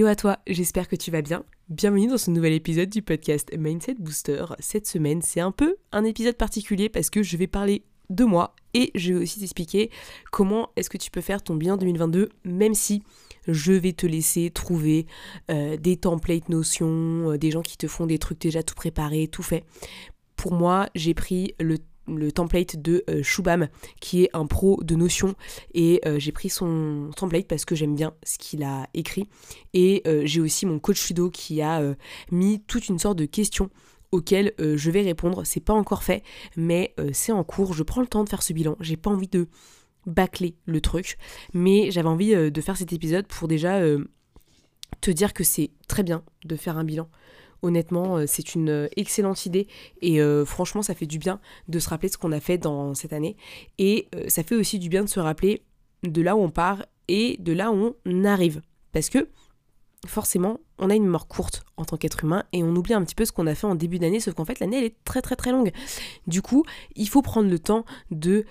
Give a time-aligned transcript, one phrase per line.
[0.00, 1.44] Hello à toi, j'espère que tu vas bien.
[1.68, 4.46] Bienvenue dans ce nouvel épisode du podcast Mindset Booster.
[4.58, 8.54] Cette semaine, c'est un peu un épisode particulier parce que je vais parler de moi
[8.72, 9.90] et je vais aussi t'expliquer
[10.32, 13.02] comment est-ce que tu peux faire ton bilan 2022 même si
[13.46, 15.04] je vais te laisser trouver
[15.50, 19.28] euh, des templates notions, euh, des gens qui te font des trucs déjà tout préparés,
[19.28, 19.64] tout fait.
[20.34, 21.76] Pour moi, j'ai pris le
[22.18, 23.68] le template de euh, Shubham,
[24.00, 25.34] qui est un pro de Notion.
[25.74, 29.28] Et euh, j'ai pris son template parce que j'aime bien ce qu'il a écrit.
[29.74, 31.82] Et euh, j'ai aussi mon coach Sudo qui a
[32.30, 33.70] mis toute une sorte de questions
[34.12, 35.44] auxquelles je vais répondre.
[35.44, 36.22] C'est pas encore fait,
[36.56, 37.74] mais c'est en cours.
[37.74, 38.76] Je prends le temps de faire ce bilan.
[38.80, 39.48] J'ai pas envie de
[40.06, 41.16] bâcler le truc,
[41.52, 43.80] mais j'avais envie de faire cet épisode pour déjà
[45.00, 47.08] te dire que c'est très bien de faire un bilan.
[47.62, 49.68] Honnêtement, euh, c'est une euh, excellente idée
[50.00, 52.94] et euh, franchement, ça fait du bien de se rappeler ce qu'on a fait dans
[52.94, 53.36] cette année.
[53.78, 55.62] Et ça fait aussi du bien de se rappeler
[56.02, 58.62] de là où on part et de là où on arrive.
[58.92, 59.28] Parce que
[60.06, 63.14] forcément, on a une mémoire courte en tant qu'être humain et on oublie un petit
[63.14, 65.20] peu ce qu'on a fait en début d'année, sauf qu'en fait, l'année, elle est très
[65.20, 65.72] très très longue.
[66.26, 66.64] Du coup,
[66.96, 68.46] il faut prendre le temps de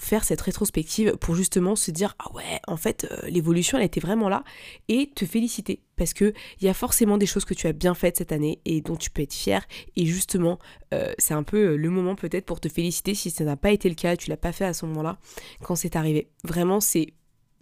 [0.00, 4.00] faire cette rétrospective pour justement se dire ah ouais en fait euh, l'évolution elle était
[4.00, 4.44] vraiment là
[4.88, 5.80] et te féliciter.
[5.96, 8.60] Parce que il y a forcément des choses que tu as bien faites cette année
[8.64, 9.64] et dont tu peux être fier
[9.96, 10.58] et justement
[10.92, 13.70] euh, c'est un peu euh, le moment peut-être pour te féliciter si ça n'a pas
[13.70, 15.18] été le cas tu l'as pas fait à ce moment-là
[15.62, 16.28] quand c'est arrivé.
[16.42, 17.14] Vraiment c'est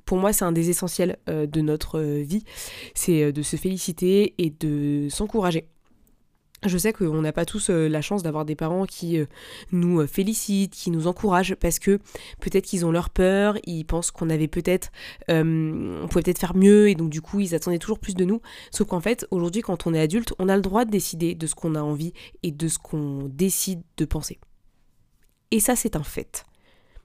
[0.04, 2.42] pour moi, c'est un des essentiels de notre vie,
[2.92, 5.68] c'est de se féliciter et de s'encourager.
[6.64, 9.26] Je sais qu'on n'a pas tous euh, la chance d'avoir des parents qui euh,
[9.72, 11.98] nous euh, félicitent, qui nous encouragent, parce que
[12.40, 14.90] peut-être qu'ils ont leur peur, ils pensent qu'on avait peut-être,
[15.28, 18.40] on pouvait peut-être faire mieux, et donc du coup ils attendaient toujours plus de nous.
[18.70, 21.46] Sauf qu'en fait, aujourd'hui, quand on est adulte, on a le droit de décider de
[21.48, 22.12] ce qu'on a envie
[22.44, 24.38] et de ce qu'on décide de penser.
[25.50, 26.46] Et ça, c'est un fait.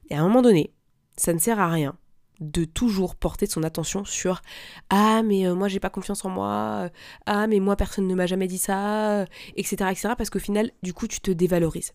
[0.09, 0.71] Et à un moment donné,
[1.17, 1.97] ça ne sert à rien
[2.39, 4.41] de toujours porter son attention sur
[4.89, 6.89] ah mais euh, moi j'ai pas confiance en moi euh,
[7.25, 9.25] ah mais moi personne ne m'a jamais dit ça
[9.55, 11.93] etc etc parce qu'au final du coup tu te dévalorises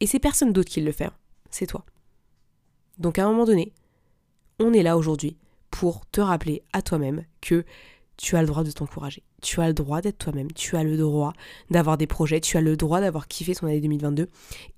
[0.00, 1.14] et c'est personne d'autre qui le fait hein.
[1.50, 1.84] c'est toi.
[2.98, 3.72] Donc à un moment donné
[4.58, 5.36] on est là aujourd'hui
[5.70, 7.64] pour te rappeler à toi-même que
[8.16, 10.96] tu as le droit de t'encourager tu as le droit d'être toi-même tu as le
[10.96, 11.34] droit
[11.70, 14.28] d'avoir des projets tu as le droit d'avoir kiffé ton année 2022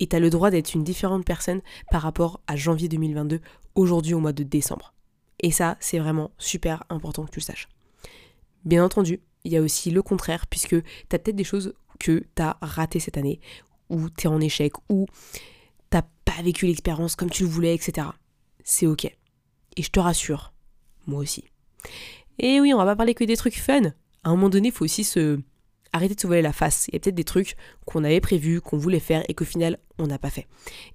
[0.01, 1.61] et tu as le droit d'être une différente personne
[1.93, 3.41] par rapport à janvier 2022
[3.77, 4.95] aujourd'hui au mois de décembre
[5.41, 7.69] et ça, c'est vraiment super important que tu le saches.
[8.65, 10.77] Bien entendu, il y a aussi le contraire, puisque tu
[11.13, 13.41] as peut-être des choses que tu as ratées cette année,
[13.91, 15.07] ou tu es en échec, ou
[15.91, 18.09] t'as pas vécu l'expérience comme tu le voulais, etc.
[18.63, 19.05] C'est ok.
[19.05, 20.55] Et je te rassure,
[21.07, 21.45] moi aussi.
[22.39, 23.93] Et oui, on va pas parler que des trucs fun.
[24.25, 25.39] À un moment donné, il faut aussi se
[25.93, 26.89] arrêter de se voiler la face.
[26.89, 29.79] Il y a peut-être des trucs qu'on avait prévus, qu'on voulait faire et qu'au final,
[29.99, 30.49] on n'a pas fait.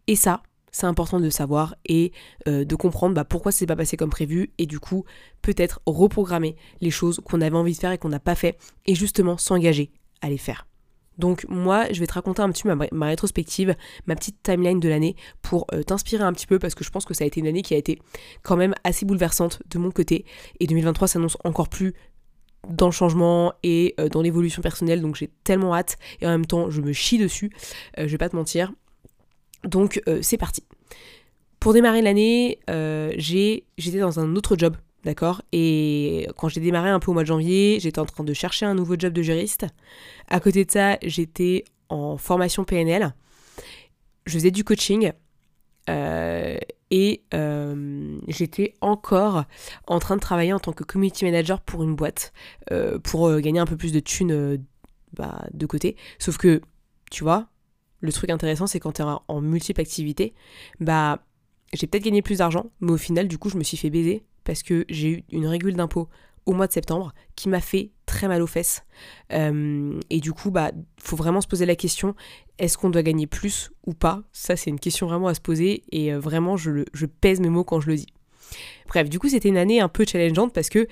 [0.08, 2.12] Et ça, c'est important de savoir et
[2.48, 5.04] euh, de comprendre bah, pourquoi c'est pas passé comme prévu et du coup
[5.42, 8.94] peut-être reprogrammer les choses qu'on avait envie de faire et qu'on n'a pas fait et
[8.94, 9.92] justement s'engager
[10.22, 10.68] à les faire.
[11.18, 13.76] Donc moi, je vais te raconter un petit peu ma, rétrospective,
[14.08, 17.04] ma petite timeline de l'année pour euh, t'inspirer un petit peu parce que je pense
[17.04, 18.00] que ça a été une année qui a été
[18.42, 20.26] quand même assez bouleversante de mon côté
[20.62, 21.94] et 2023 s'annonce encore plus
[22.68, 26.46] dans le changement et euh, dans l'évolution personnelle donc j'ai tellement hâte et en même
[26.46, 27.52] temps je me chie dessus,
[27.98, 28.72] je vais pas te mentir
[29.64, 30.64] donc euh, c'est parti.
[31.60, 35.42] Pour démarrer l'année, euh, j'étais dans un autre job, d'accord?
[35.52, 38.66] Et quand j'ai démarré un peu au mois de janvier, j'étais en train de chercher
[38.66, 39.66] un nouveau job de juriste.
[40.30, 43.14] À côté de ça, j'étais en formation PNL.
[44.26, 45.12] Je faisais du coaching.
[45.90, 46.58] Euh,
[46.92, 47.24] et
[48.28, 49.44] j'étais encore
[49.88, 52.34] en train de travailler en tant que community manager pour une boîte
[53.04, 54.60] pour gagner un peu plus de thunes
[55.14, 55.96] bah, de côté.
[56.20, 56.62] Sauf que,
[57.12, 57.50] tu vois,
[58.02, 60.34] le truc intéressant, c'est quand tu es en multiple activité,
[60.80, 61.26] bah,
[61.74, 64.24] j'ai peut-être gagné plus d'argent, mais au final, du coup, je me suis fait baiser
[64.44, 66.10] parce que j'ai eu une régule d'impôt
[66.46, 68.84] au mois de septembre qui m'a fait très mal aux fesses.
[69.32, 70.72] Euh, et du coup, bah,
[71.02, 72.16] faut vraiment se poser la question
[72.60, 74.22] est-ce qu'on doit gagner plus ou pas?
[74.34, 77.50] Ça, c'est une question vraiment à se poser et euh, vraiment, je, je pèse mes
[77.50, 78.08] mots quand je le dis.
[78.88, 80.88] Bref, du coup, c'était une année un peu challengeante parce que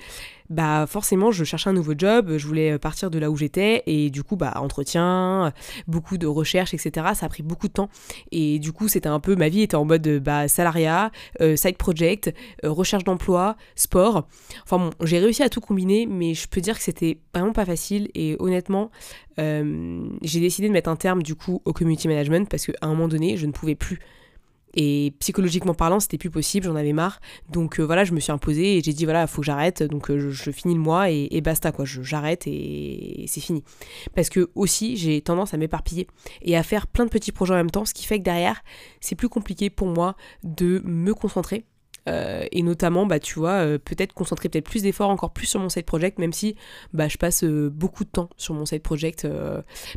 [0.50, 4.08] bah forcément, je cherchais un nouveau job, je voulais partir de là où j'étais et
[4.08, 5.52] du coup, bah entretien,
[5.86, 7.08] beaucoup de recherches, etc.
[7.14, 7.90] Ça a pris beaucoup de temps
[8.32, 11.10] et du coup, c'était un peu ma vie était en mode bah salariat,
[11.40, 12.32] euh, side project,
[12.64, 14.26] euh, recherche d'emploi, sport.
[14.64, 17.66] Enfin bon, j'ai réussi à tout combiner, mais je peux dire que c'était vraiment pas
[17.66, 18.90] facile et honnêtement,
[19.38, 22.88] euh, j'ai décidé de mettre un terme du coup au community management parce qu'à un
[22.88, 24.00] moment donné, je ne pouvais plus
[24.74, 27.20] et psychologiquement parlant, c'était plus possible, j'en avais marre.
[27.50, 29.82] Donc euh, voilà, je me suis imposée et j'ai dit voilà, il faut que j'arrête.
[29.82, 33.62] Donc euh, je, finis le mois et, basta quoi, j'arrête et, c'est fini.
[34.14, 36.06] Parce que aussi, j'ai tendance à m'éparpiller
[36.42, 38.62] et à faire plein de petits projets en même temps, ce qui fait que derrière,
[39.00, 41.64] c'est plus compliqué pour moi de me concentrer
[42.08, 45.60] euh, et notamment, bah, tu vois, euh, peut-être concentrer peut-être plus d'efforts, encore plus sur
[45.60, 46.56] mon side project, même si
[46.92, 49.26] bah, je passe euh, beaucoup de temps sur mon side project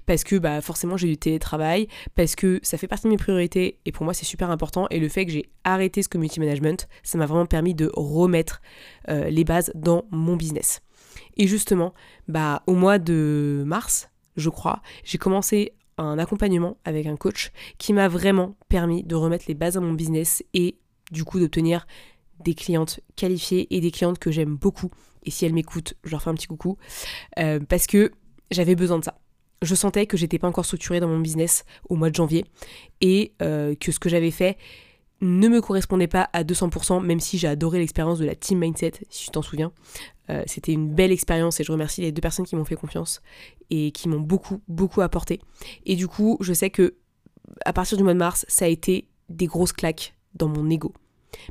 [0.06, 3.80] parce que bah, forcément j'ai du télétravail, parce que ça fait partie de mes priorités
[3.86, 4.88] et pour moi c'est super important.
[4.90, 8.62] Et le fait que j'ai arrêté ce community management, ça m'a vraiment permis de remettre
[9.08, 10.82] les bases dans mon business.
[11.38, 11.94] Et justement,
[12.28, 17.94] bah, au mois de mars, je crois, j'ai commencé un accompagnement avec un coach qui
[17.94, 20.78] m'a vraiment permis de remettre les bases à mon business et
[21.12, 21.86] du coup d'obtenir
[22.44, 24.90] des clientes qualifiées et des clientes que j'aime beaucoup.
[25.24, 26.78] Et si elles m'écoutent, je leur fais un petit coucou.
[27.40, 28.12] Euh, parce que
[28.50, 29.20] j'avais besoin de ça.
[29.62, 32.46] Je sentais que j'étais pas encore structurée dans mon business au mois de janvier
[33.00, 34.58] et euh, que ce que j'avais fait
[35.22, 38.94] ne me correspondait pas à 200%, même si j'ai adoré l'expérience de la team mindset,
[39.12, 39.72] si tu t'en souviens.
[40.32, 43.22] Euh, c'était une belle expérience et je remercie les deux personnes qui m'ont fait confiance
[43.70, 45.40] et qui m'ont beaucoup, beaucoup apporté.
[45.86, 46.96] Et du coup, je sais que
[47.66, 50.94] à partir du mois de mars, ça a été des grosses claques dans mon ego.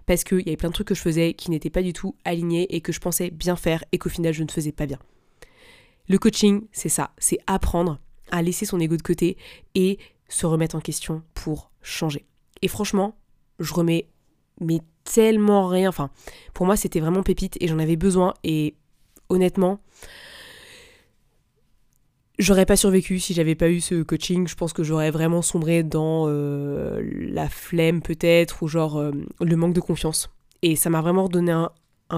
[0.06, 2.14] Parce qu'il y avait plein de trucs que je faisais qui n'étaient pas du tout
[2.24, 4.98] alignés et que je pensais bien faire et qu'au final je ne faisais pas bien.
[6.08, 8.00] Le coaching, c'est ça, c'est apprendre
[8.30, 9.36] à laisser son ego de côté
[9.74, 9.98] et
[10.28, 12.26] se remettre en question pour changer.
[12.62, 13.16] Et franchement,
[13.58, 14.08] je remets
[14.60, 15.88] mais tellement rien.
[15.88, 16.10] Enfin,
[16.54, 18.34] pour moi, c'était vraiment pépite et j'en avais besoin.
[18.44, 18.74] Et
[19.28, 19.80] honnêtement,
[22.40, 24.48] J'aurais pas survécu si j'avais pas eu ce coaching.
[24.48, 29.56] Je pense que j'aurais vraiment sombré dans euh, la flemme peut-être ou genre euh, le
[29.56, 30.30] manque de confiance.
[30.62, 31.70] Et ça m'a vraiment donné un,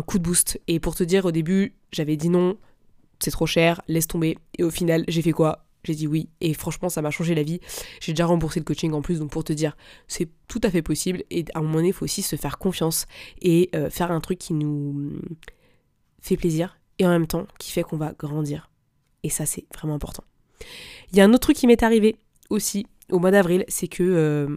[0.03, 0.61] coup de boost.
[0.69, 2.57] Et pour te dire, au début, j'avais dit non,
[3.19, 4.39] c'est trop cher, laisse tomber.
[4.59, 5.65] Et au final, j'ai fait quoi?
[5.83, 6.29] J'ai dit oui.
[6.41, 7.59] Et franchement, ça m'a changé la vie.
[7.99, 9.19] J'ai déjà remboursé le coaching en plus.
[9.19, 9.77] Donc pour te dire,
[10.07, 11.25] c'est tout à fait possible.
[11.33, 13.07] Et à un moment donné, il faut aussi se faire confiance
[13.41, 15.21] et euh, faire un truc qui nous
[16.21, 18.69] fait plaisir et en même temps qui fait qu'on va grandir.
[19.23, 20.25] Et ça, c'est vraiment important.
[21.13, 22.17] Il y a un autre truc qui m'est arrivé
[22.51, 24.57] aussi au mois d'avril, c'est que euh,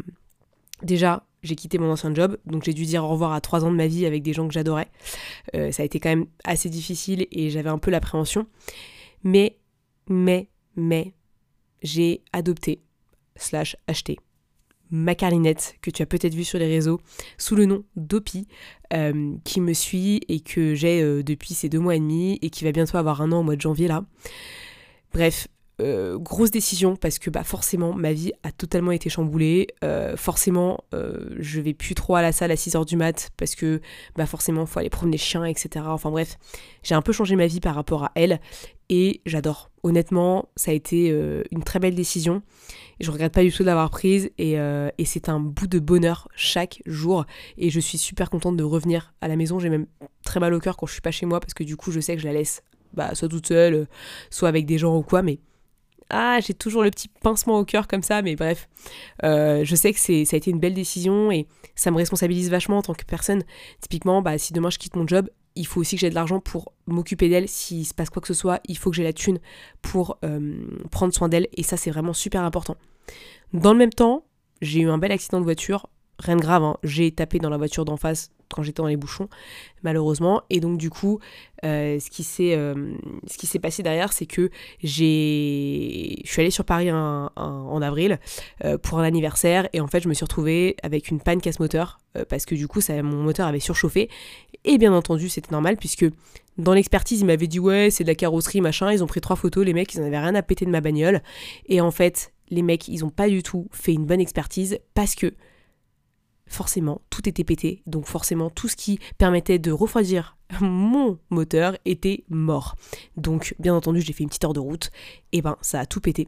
[0.82, 3.72] déjà, j'ai quitté mon ancien job, donc j'ai dû dire au revoir à trois ans
[3.72, 4.90] de ma vie avec des gens que j'adorais.
[5.56, 8.48] Euh, ça a été quand même assez difficile et j'avais un peu l'appréhension.
[9.24, 9.58] Mais,
[10.08, 11.14] mais, mais,
[11.82, 12.82] j'ai adopté,
[13.36, 14.18] slash acheté,
[14.92, 17.00] ma carlinette que tu as peut-être vu sur les réseaux
[17.38, 18.48] sous le nom d'Opi
[18.94, 22.64] euh, qui me suit et que j'ai depuis ces deux mois et demi et qui
[22.64, 24.04] va bientôt avoir un an au mois de janvier là.
[25.14, 25.48] Bref,
[25.82, 29.68] euh, grosse décision parce que bah forcément ma vie a totalement été chamboulée.
[29.84, 33.56] Euh, forcément euh, je vais plus trop à la salle à 6h du mat parce
[33.56, 33.82] que
[34.16, 35.86] bah forcément faut aller promener chien etc.
[35.90, 36.38] Enfin bref
[36.82, 38.40] j'ai un peu changé ma vie par rapport à elle
[38.90, 39.72] et j'adore.
[39.84, 41.10] Honnêtement ça a été
[41.52, 42.42] une très belle décision.
[43.00, 46.82] Je regrette pas du tout d'avoir prise et, et c'est un bout de bonheur chaque
[46.86, 47.26] jour
[47.58, 49.60] et je suis super contente de revenir à la maison.
[49.60, 49.86] J'ai même
[50.24, 52.00] très mal au cœur quand je suis pas chez moi parce que du coup je
[52.00, 53.88] sais que je la laisse bah, soit toute seule,
[54.30, 55.40] soit avec des gens ou quoi, mais
[56.10, 58.70] ah, j'ai toujours le petit pincement au cœur comme ça, mais bref.
[59.24, 62.50] Euh, je sais que c'est, ça a été une belle décision et ça me responsabilise
[62.50, 63.44] vachement en tant que personne.
[63.82, 66.40] Typiquement, bah, si demain je quitte mon job, il faut aussi que j'ai de l'argent
[66.40, 67.48] pour m'occuper d'elle.
[67.48, 69.40] S'il se passe quoi que ce soit, il faut que j'ai la thune
[69.82, 72.76] pour euh, prendre soin d'elle et ça, c'est vraiment super important.
[73.54, 74.26] Dans le même temps,
[74.62, 75.88] j'ai eu un bel accident de voiture.
[76.20, 76.78] Rien de grave, hein.
[76.84, 79.30] j'ai tapé dans la voiture d'en face quand j'étais dans les bouchons,
[79.84, 80.44] malheureusement.
[80.50, 81.20] Et donc du coup,
[81.64, 82.94] euh, ce qui s'est euh,
[83.28, 84.50] ce qui s'est passé derrière, c'est que
[84.84, 88.20] j'ai je suis allée sur Paris en avril
[88.64, 89.68] euh, pour un anniversaire.
[89.74, 92.00] Et en fait je me suis retrouvée avec une panne casse moteur
[92.30, 94.10] parce que du coup ça mon moteur avait surchauffé.
[94.64, 96.06] Et bien entendu c'était normal puisque
[96.58, 98.92] dans l'expertise ils m'avaient dit ouais c'est de la carrosserie machin.
[98.92, 100.82] Ils ont pris trois photos les mecs ils en avaient rien à péter de ma
[100.82, 101.22] bagnole.
[101.68, 105.16] Et en fait les mecs ils ont pas du tout fait une bonne expertise parce
[105.16, 105.34] que
[106.48, 107.82] forcément, tout était pété.
[107.86, 112.76] Donc forcément, tout ce qui permettait de refroidir mon moteur était mort.
[113.18, 114.92] Donc, bien entendu, j'ai fait une petite heure de route,
[115.32, 116.28] et ben ça a tout pété.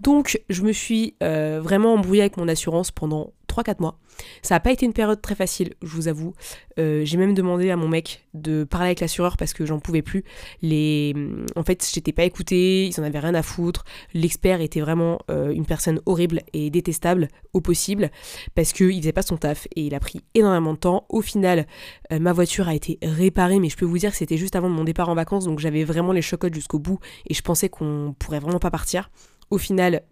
[0.00, 3.98] Donc, je me suis euh, vraiment embrouillée avec mon assurance pendant 3-4 mois.
[4.42, 6.32] Ça n'a pas été une période très facile, je vous avoue.
[6.78, 10.00] Euh, j'ai même demandé à mon mec de parler avec l'assureur parce que j'en pouvais
[10.00, 10.24] plus.
[10.62, 11.14] Les...
[11.54, 13.84] En fait, j'étais pas écoutée, ils en avaient rien à foutre.
[14.14, 18.10] L'expert était vraiment euh, une personne horrible et détestable au possible
[18.54, 21.04] parce qu'il faisait pas son taf et il a pris énormément de temps.
[21.10, 21.66] Au final,
[22.10, 24.84] ma voiture a été réparée, mais je peux vous dire que c'était juste avant mon
[24.84, 28.40] départ en vacances, donc j'avais vraiment les chocottes jusqu'au bout et je pensais qu'on pourrait
[28.40, 29.10] vraiment pas partir.
[29.50, 30.02] Au final,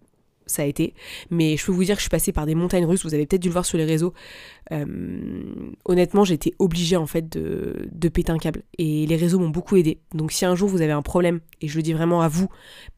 [0.45, 0.93] ça a été.
[1.29, 3.25] Mais je peux vous dire que je suis passée par des montagnes russes, vous avez
[3.25, 4.13] peut-être dû le voir sur les réseaux.
[4.71, 4.85] Euh,
[5.85, 8.63] honnêtement, été obligée en fait de, de, péter un câble.
[8.77, 9.99] Et les réseaux m'ont beaucoup aidé.
[10.13, 12.49] Donc si un jour vous avez un problème, et je le dis vraiment à vous,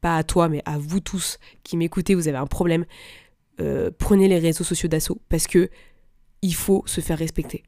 [0.02, 2.86] pas à toi, mais à vous tous qui m'écoutez, vous avez un problème,
[3.62, 5.70] euh, prenez les réseaux sociaux d'assaut parce que
[6.42, 7.64] il faut se faire respecter.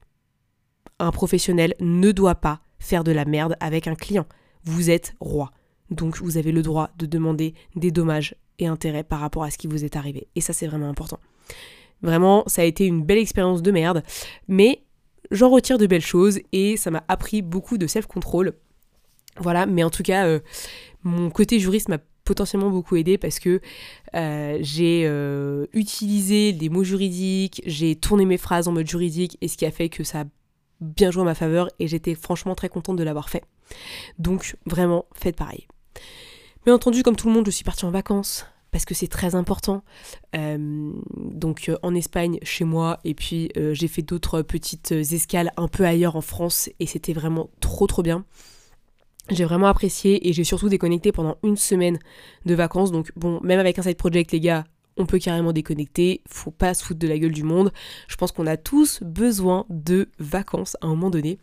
[0.99, 4.25] Un professionnel ne doit pas faire de la merde avec un client.
[4.63, 5.51] Vous êtes roi.
[5.91, 9.57] Donc vous avez le droit de demander des dommages et intérêt par rapport à ce
[9.57, 10.27] qui vous est arrivé.
[10.35, 11.19] Et ça, c'est vraiment important.
[12.01, 14.03] Vraiment, ça a été une belle expérience de merde,
[14.47, 14.83] mais
[15.31, 18.53] j'en retire de belles choses et ça m'a appris beaucoup de self-control.
[19.37, 20.39] Voilà, mais en tout cas, euh,
[21.03, 23.59] mon côté juriste m'a potentiellement beaucoup aidé parce que
[24.15, 29.47] euh, j'ai euh, utilisé des mots juridiques, j'ai tourné mes phrases en mode juridique et
[29.47, 30.25] ce qui a fait que ça a
[30.81, 33.43] bien joué à ma faveur et j'étais franchement très contente de l'avoir fait.
[34.19, 35.67] Donc vraiment, faites pareil.
[36.65, 39.35] Bien entendu, comme tout le monde, je suis partie en vacances parce que c'est très
[39.35, 39.83] important.
[40.35, 45.53] Euh, donc euh, en Espagne, chez moi, et puis euh, j'ai fait d'autres petites escales
[45.55, 48.25] un peu ailleurs en France, et c'était vraiment trop trop bien.
[49.29, 51.99] J'ai vraiment apprécié et j'ai surtout déconnecté pendant une semaine
[52.45, 52.91] de vacances.
[52.91, 54.65] Donc bon, même avec un side project, les gars,
[54.97, 57.71] on peut carrément déconnecter, faut pas se foutre de la gueule du monde.
[58.07, 61.37] Je pense qu'on a tous besoin de vacances à un moment donné.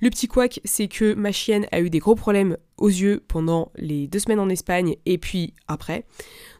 [0.00, 3.72] Le petit couac, c'est que ma chienne a eu des gros problèmes aux yeux pendant
[3.76, 6.04] les deux semaines en Espagne et puis après.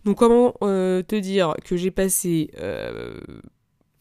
[0.05, 3.21] Donc comment euh, te dire que j'ai passé euh,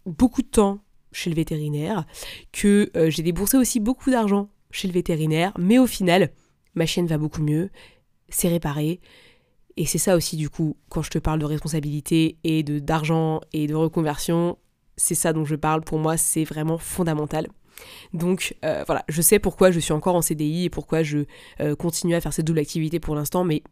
[0.05, 0.79] beaucoup de temps
[1.11, 2.05] chez le vétérinaire,
[2.51, 6.31] que euh, j'ai déboursé aussi beaucoup d'argent chez le vétérinaire, mais au final,
[6.75, 7.71] ma chienne va beaucoup mieux,
[8.29, 8.99] c'est réparé.
[9.79, 13.39] Et c'est ça aussi, du coup, quand je te parle de responsabilité et de d'argent
[13.53, 14.57] et de reconversion,
[14.97, 15.85] c'est ça dont je parle.
[15.85, 17.47] Pour moi, c'est vraiment fondamental.
[18.11, 21.19] Donc euh, voilà, je sais pourquoi je suis encore en CDI et pourquoi je
[21.61, 23.63] euh, continue à faire cette double activité pour l'instant, mais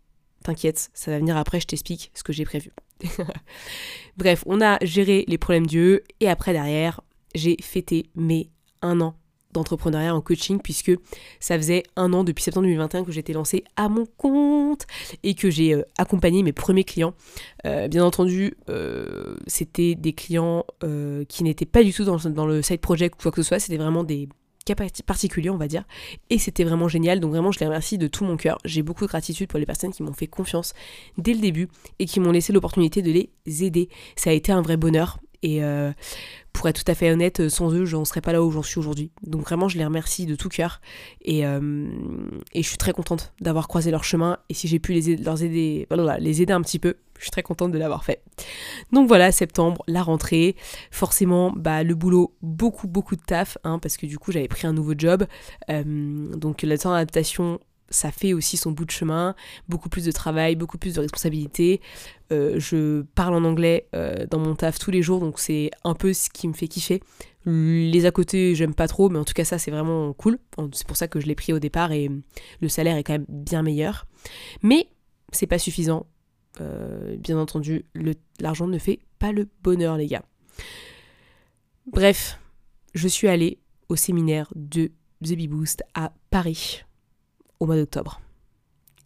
[0.46, 2.72] t'inquiète, ça va venir après, je t'explique ce que j'ai prévu.
[4.18, 7.02] Bref, on a géré les problèmes d'yeux et après derrière,
[7.36, 8.50] j'ai fêté mes
[8.82, 9.14] un an
[9.58, 10.92] d'entrepreneuriat en coaching puisque
[11.40, 14.86] ça faisait un an depuis septembre 2021 que j'étais lancée à mon compte
[15.24, 17.14] et que j'ai euh, accompagné mes premiers clients.
[17.66, 20.66] Euh, bien entendu, euh, c'était des clients
[21.28, 23.78] qui n'étaient pas du tout dans, le side project ou quoi que ce soit, c'était
[23.78, 24.30] vraiment des
[24.66, 25.84] cas particuliers on va dire.
[26.30, 27.20] Et c'était vraiment génial.
[27.20, 28.58] Donc vraiment je les remercie de tout mon cœur.
[28.66, 30.74] J'ai beaucoup de gratitude pour les personnes qui m'ont fait confiance
[31.18, 31.68] dès le début
[32.00, 33.90] et qui m'ont laissé l'opportunité de les aider.
[34.16, 35.62] Ça a été un vrai bonheur et
[36.58, 38.64] pour être tout à fait honnête, euh, sans eux, j'en serais pas là où j'en
[38.64, 39.12] suis aujourd'hui.
[39.22, 40.82] Donc vraiment, je les remercie de tout cœur.
[41.22, 41.88] Et, euh,
[42.56, 44.40] je suis très contente d'avoir croisé leur chemin.
[44.50, 47.32] Et si j'ai pu les aider, aider, voilà, les aider un petit peu, je suis
[47.32, 48.24] très contente de l'avoir fait.
[48.92, 50.56] Donc voilà, septembre, la rentrée.
[50.90, 54.66] Forcément, bah, le boulot, beaucoup, beaucoup de taf, hein, parce que du coup, j'avais pris
[54.66, 55.28] un nouveau job.
[55.70, 55.84] Euh,
[56.36, 59.36] donc la temps d'adaptation ça fait aussi son bout de chemin,
[59.70, 61.82] beaucoup plus de travail, beaucoup plus de responsabilités.
[62.32, 65.94] Euh, je parle en anglais euh, dans mon taf tous les jours, donc c'est un
[65.94, 67.02] peu ce qui me fait kiffer.
[67.46, 70.38] Les à côté, j'aime pas trop, mais en tout cas, ça, c'est vraiment cool.
[70.74, 72.10] C'est pour ça que je l'ai pris au départ et
[72.60, 74.06] le salaire est quand même bien meilleur.
[74.64, 74.90] Mais
[75.32, 76.08] c'est pas suffisant.
[76.60, 77.86] Euh, bien entendu,
[78.42, 80.24] l'argent ne fait pas le bonheur, les gars.
[81.86, 82.38] Bref,
[82.94, 84.92] je suis allée au séminaire de
[85.24, 86.84] The Bee Boost à Paris
[87.60, 88.22] au mois d'octobre.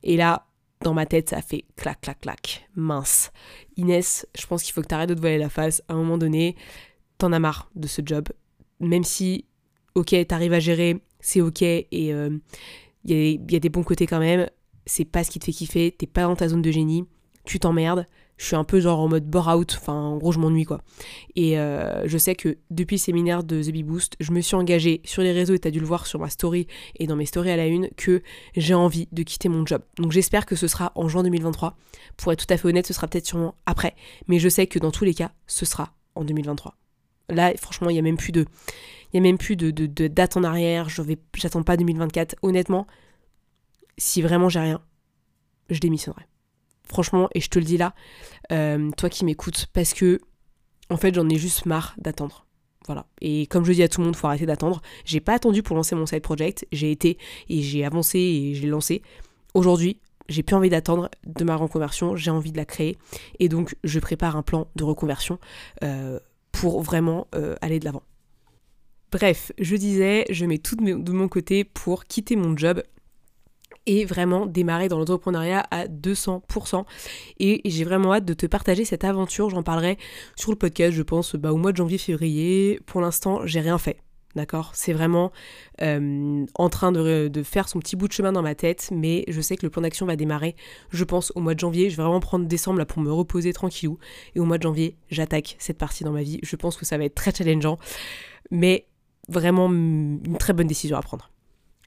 [0.03, 0.47] Et là,
[0.81, 2.67] dans ma tête, ça fait clac, clac, clac.
[2.75, 3.31] Mince.
[3.77, 5.83] Inès, je pense qu'il faut que tu arrêtes de te voiler la face.
[5.87, 6.55] À un moment donné,
[7.17, 8.29] t'en as marre de ce job.
[8.79, 9.45] Même si,
[9.95, 12.37] ok, t'arrives à gérer, c'est ok, et il euh,
[13.05, 14.49] y, a, y, a, des bons côtés quand même,
[14.87, 17.05] c'est pas ce qui te fait kiffer, t'es pas dans ta zone de génie,
[17.45, 18.05] tu t'emmerdes,
[18.41, 20.81] je suis un peu genre en mode bore-out, enfin en gros je m'ennuie quoi.
[21.35, 24.55] Et euh, je sais que depuis le séminaire de The Bee Boost, je me suis
[24.55, 26.65] engagée sur les réseaux et t'as dû le voir sur ma story
[26.97, 28.23] et dans mes stories à la une que
[28.55, 29.83] j'ai envie de quitter mon job.
[29.97, 31.77] Donc j'espère que ce sera en juin 2023.
[32.17, 33.93] Pour être tout à fait honnête, ce sera peut-être sûrement après,
[34.27, 36.75] mais je sais que dans tous les cas, ce sera en 2023.
[37.29, 38.47] Là, franchement, il n'y a même plus de,
[39.13, 40.89] il y a même plus de, de, date en arrière.
[40.89, 42.37] Je vais, j'attends pas 2024.
[42.41, 42.87] Honnêtement,
[43.99, 44.81] si vraiment j'ai rien,
[45.69, 46.23] je démissionnerai
[46.91, 47.95] franchement, et je te le dis là,
[48.51, 50.19] euh, toi qui m'écoutes, parce que
[50.89, 52.45] en fait j'en ai juste marre d'attendre.
[52.87, 53.05] Voilà.
[53.21, 54.81] Et comme je dis à tout le monde, faut arrêter d'attendre.
[55.05, 56.67] J'ai pas attendu pour lancer mon side project.
[56.71, 57.17] J'ai été
[57.47, 59.03] et j'ai avancé et j'ai lancé.
[59.53, 62.97] Aujourd'hui, j'ai plus envie d'attendre de ma reconversion, j'ai envie de la créer.
[63.39, 65.39] Et donc, je prépare un plan de reconversion
[65.83, 66.19] euh,
[66.51, 68.03] pour vraiment euh, aller de l'avant.
[69.11, 72.81] Bref, je disais, je mets tout de mon côté pour quitter mon job
[73.85, 76.85] et vraiment démarrer dans l'entrepreneuriat à 200%.
[77.39, 79.49] Et j'ai vraiment hâte de te partager cette aventure.
[79.49, 79.97] J'en parlerai
[80.35, 82.79] sur le podcast, je pense, bah, au mois de janvier-février.
[82.85, 83.97] Pour l'instant, j'ai rien fait.
[84.35, 84.71] D'accord?
[84.73, 85.31] C'est vraiment
[85.81, 89.41] euh, en train de, faire son petit bout de chemin dans ma tête, mais je
[89.41, 90.55] sais que le plan d'action va démarrer,
[90.91, 91.89] je pense, au mois de janvier.
[91.89, 93.97] Je vais vraiment prendre décembre là pour me reposer tranquillou.
[94.35, 96.39] Et au mois de janvier, j'attaque cette partie dans ma vie.
[96.43, 97.77] Je pense que ça va être très challengeant,
[98.51, 98.87] mais
[99.27, 101.29] vraiment une très bonne décision à prendre.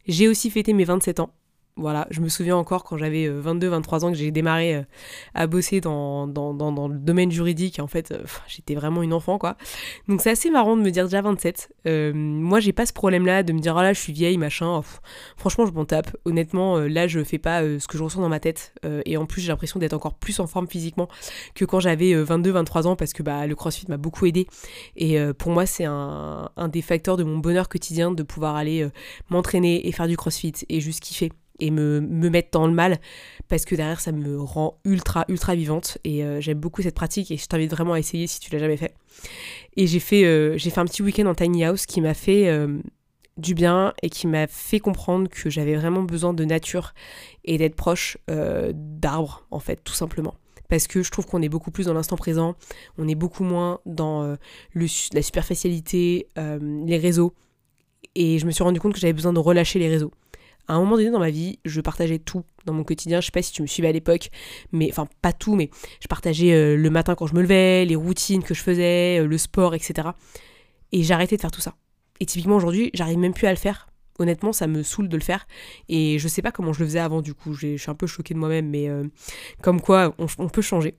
[0.06, 1.30] J'ai aussi fêté mes 27 ans
[1.76, 4.82] voilà, je me souviens encore quand j'avais 22-23 euh, ans que j'ai démarré euh,
[5.34, 7.80] à bosser dans, le domaine juridique.
[7.80, 9.56] En fait, euh, j'étais vraiment une enfant, quoi.
[10.06, 11.74] Donc c'est assez marrant de me dire déjà 27.
[12.14, 14.82] moi, j'ai pas ce problème-là de me dire, oh là, je suis vieille, machin.
[15.36, 16.16] franchement, je m'en tape.
[16.24, 18.74] Honnêtement, là, je fais pas ce que je ressens dans ma tête.
[19.04, 21.08] et en plus, j'ai l'impression d'être encore plus en forme physiquement
[21.54, 24.46] que quand j'avais 22-23 ans parce que bah, le crossfit m'a beaucoup aidé.
[24.96, 28.88] Et pour moi, c'est un, un des facteurs de mon bonheur quotidien de pouvoir aller
[29.28, 32.98] m'entraîner et faire du crossfit et juste kiffer et me, me, mettre dans le mal
[33.48, 37.30] parce que derrière ça me rend ultra ultra vivante et euh, j'aime beaucoup cette pratique
[37.30, 38.94] et je t'invite vraiment à essayer si tu l'as jamais fait.
[39.76, 42.48] Et j'ai fait, euh, j'ai fait un petit week-end en tiny house qui m'a fait
[42.48, 42.78] euh,
[43.36, 46.94] du bien et qui m'a fait comprendre que j'avais vraiment besoin de nature
[47.44, 50.34] et d'être proche d'arbres en fait tout simplement.
[50.68, 52.56] Parce que je trouve qu'on est beaucoup plus dans l'instant présent,
[52.96, 54.36] on est beaucoup moins dans
[54.72, 57.34] le, la superficialité, les réseaux.
[58.14, 60.12] Et je me suis rendu compte que j'avais besoin de relâcher les réseaux
[60.68, 63.20] à un moment donné dans ma vie, je partageais tout dans mon quotidien.
[63.20, 64.30] Je sais pas si tu me suivais à l'époque,
[64.72, 67.96] mais enfin pas tout, mais je partageais euh, le matin quand je me levais, les
[67.96, 70.08] routines que je faisais, euh, le sport, etc.
[70.92, 71.74] Et arrêté de faire tout ça.
[72.20, 73.88] Et typiquement aujourd'hui, j'arrive même plus à le faire.
[74.18, 75.46] Honnêtement, ça me saoule de le faire.
[75.88, 77.52] Et je sais pas comment je le faisais avant, du coup.
[77.54, 79.04] Je suis un peu choquée de moi-même, mais euh,
[79.60, 80.94] comme quoi, on, peut changer.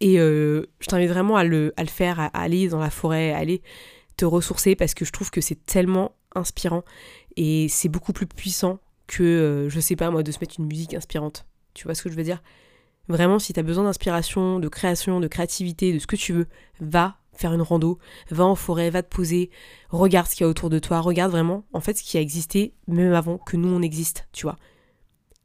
[0.00, 3.38] Et je t'invite vraiment à le, à le faire, à aller dans la forêt, à
[3.38, 3.60] aller
[4.16, 6.82] te ressourcer, parce que je trouve que c'est tellement inspirant
[7.38, 10.66] et c'est beaucoup plus puissant que, euh, je sais pas moi, de se mettre une
[10.66, 11.46] musique inspirante.
[11.72, 12.42] Tu vois ce que je veux dire?
[13.06, 16.48] Vraiment, si tu as besoin d'inspiration, de création, de créativité, de ce que tu veux,
[16.80, 18.00] va faire une rando,
[18.32, 19.50] va en forêt, va te poser,
[19.88, 22.20] regarde ce qu'il y a autour de toi, regarde vraiment, en fait, ce qui a
[22.20, 24.56] existé même avant que nous on existe, tu vois.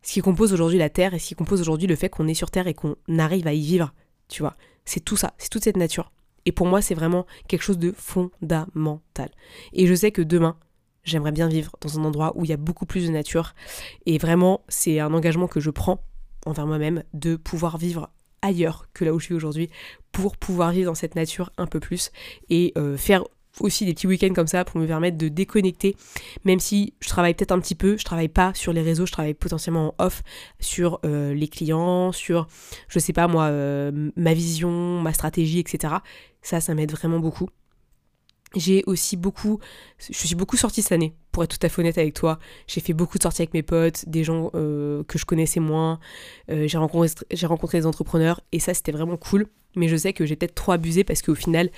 [0.02, 2.34] Ce qui compose aujourd'hui la Terre et ce qui compose aujourd'hui le fait qu'on est
[2.34, 3.94] sur Terre et qu'on arrive à y vivre,
[4.30, 4.58] tu vois.
[4.84, 6.12] C'est tout ça, c'est toute cette nature.
[6.48, 9.30] Et pour moi, c'est vraiment quelque chose de fondamental.
[9.74, 10.58] Et je sais que demain,
[11.04, 13.54] j'aimerais bien vivre dans un endroit où il y a beaucoup plus de nature.
[14.06, 16.04] Et vraiment, c'est un engagement que je prends
[16.46, 18.10] envers moi-même de pouvoir vivre
[18.42, 19.70] ailleurs que là où je suis aujourd'hui
[20.12, 22.12] pour pouvoir vivre dans cette nature un peu plus
[22.50, 23.24] et euh, faire
[23.60, 25.96] aussi des petits week-ends comme ça pour me permettre de déconnecter.
[26.44, 29.12] Même si je travaille peut-être un petit peu je travaille pas sur les réseaux je
[29.12, 30.24] travaille potentiellement en off
[30.60, 32.48] sur euh, les clients sur
[32.88, 35.96] je sais pas moi euh, ma vision ma stratégie etc
[36.42, 37.50] ça ça m'aide vraiment beaucoup
[38.56, 39.60] j'ai aussi beaucoup,
[39.98, 42.40] je suis beaucoup sortie cette année, pour être tout à fait honnête avec toi.
[42.68, 46.00] J'ai fait beaucoup de sorties avec mes potes, des gens euh, que je connaissais moins.
[46.50, 49.48] Euh, j'ai rencontré, j'ai rencontré des entrepreneurs et ça c'était vraiment cool.
[49.76, 51.70] Mais je sais que j'ai peut-être trop abusé parce qu'au final,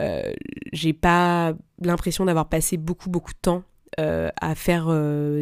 [0.00, 0.32] euh,
[0.72, 3.64] j'ai pas l'impression d'avoir passé beaucoup beaucoup de temps
[3.98, 4.86] à faire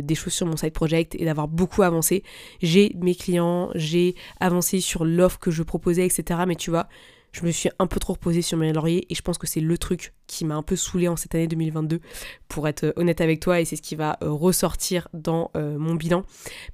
[0.03, 2.25] des choses sur mon side project et d'avoir beaucoup avancé.
[2.61, 6.41] J'ai mes clients, j'ai avancé sur l'offre que je proposais, etc.
[6.49, 6.89] Mais tu vois,
[7.33, 9.61] je me suis un peu trop reposée sur mes lauriers et je pense que c'est
[9.61, 12.01] le truc qui m'a un peu saoulé en cette année 2022
[12.49, 15.79] pour être euh, honnête avec toi et c'est ce qui va euh, ressortir dans euh,
[15.79, 16.25] mon bilan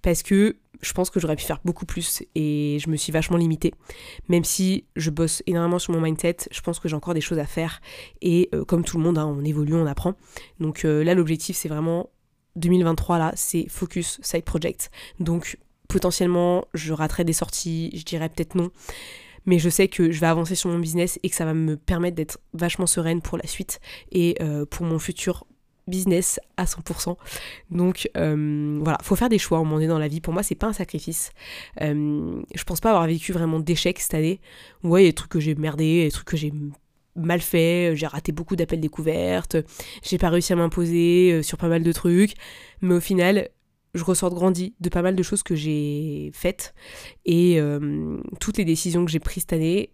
[0.03, 3.39] parce que je pense que j'aurais pu faire beaucoup plus et je me suis vachement
[3.39, 3.73] limitée.
[4.29, 7.39] Même si je bosse énormément sur mon mindset, je pense que j'ai encore des choses
[7.39, 7.81] à faire
[8.21, 10.17] et comme tout le monde, hein, on évolue, on apprend.
[10.61, 12.11] Donc là l'objectif c'est vraiment
[12.57, 14.91] 2023 là, c'est focus side project.
[15.19, 18.71] Donc potentiellement je raterai des sorties, je dirais peut-être non
[19.47, 21.77] mais je sais que je vais avancer sur mon business et que ça va me
[21.77, 23.81] permettre d'être vachement sereine pour la suite
[24.13, 25.47] et euh, pour mon futur
[25.87, 27.17] business à 100%.
[27.71, 30.21] Donc euh, voilà, faut faire des choix un moment donné dans la vie.
[30.21, 31.31] Pour moi, c'est pas un sacrifice.
[31.81, 34.41] Euh, je pense pas avoir vécu vraiment d'échecs cette année.
[34.83, 36.53] Ouais, il y a des trucs que j'ai merdé, des trucs que j'ai
[37.15, 39.57] mal fait, j'ai raté beaucoup d'appels découvertes,
[40.03, 42.35] j'ai pas réussi à m'imposer sur pas mal de trucs,
[42.83, 43.49] mais au final,
[43.97, 46.75] je ressors grandi de pas mal de choses que j'ai faites.
[47.25, 49.93] Et euh, toutes les décisions que j'ai prises cette année,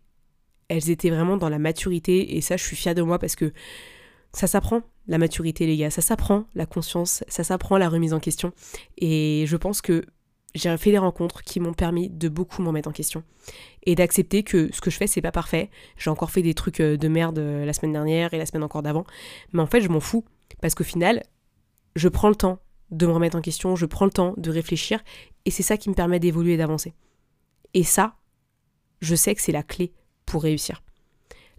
[0.69, 2.37] elles étaient vraiment dans la maturité.
[2.37, 3.53] Et ça je suis fière de moi parce que
[4.33, 8.21] ça s'apprend la maturité les gars, ça s'apprend la conscience, ça s'apprend la remise en
[8.21, 8.53] question.
[8.99, 10.05] Et je pense que
[10.55, 13.23] j'ai fait des rencontres qui m'ont permis de beaucoup me remettre en question.
[13.85, 15.71] Et d'accepter que ce que je fais c'est pas parfait.
[15.97, 18.63] J'ai encore fait des trucs euh, de merde euh, la semaine dernière et la semaine
[18.63, 19.05] encore d'avant,
[19.53, 20.25] mais en fait je m'en fous.
[20.61, 21.23] Parce qu'au final
[21.95, 22.59] je prends le temps
[22.93, 25.03] de me remettre en question, je prends le temps de réfléchir
[25.45, 26.95] et c'est ça qui me permet d'évoluer et d'avancer.
[27.75, 28.15] Et ça,
[29.01, 29.93] je sais que c'est la clé
[30.27, 30.83] pour réussir.